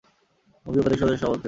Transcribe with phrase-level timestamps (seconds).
[0.63, 1.39] বঙ্গীয় প্রাদেশিক কংগ্রেসের সভাপতি হন।